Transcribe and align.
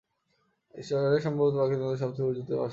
এরাই 0.73 1.21
সম্ভবত 1.21 1.53
পাখিদের 1.55 1.83
মধ্যে 1.83 2.01
সব 2.03 2.11
থেকে 2.11 2.27
উচুতে 2.27 2.51
বাসা 2.51 2.59
বাঁধা 2.59 2.63
পাখি। 2.63 2.69